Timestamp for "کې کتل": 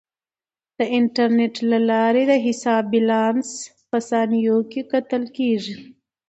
4.71-5.23